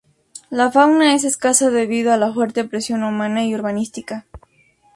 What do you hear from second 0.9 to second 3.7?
es escasa debido a la fuerte presión humana y